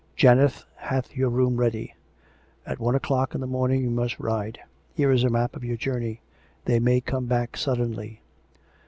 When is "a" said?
5.23-5.29